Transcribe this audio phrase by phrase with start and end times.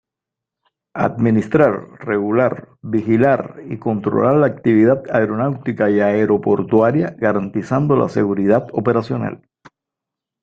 [1.09, 9.47] Administrar, Regular, Vigilar y Controlar la actividad aeronáutica y aeroportuaria garantizando la seguridad operacional.